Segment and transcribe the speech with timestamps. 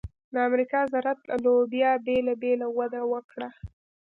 [0.33, 3.49] د امریکا ذرت او لوبیا بېله بېله وده وکړه.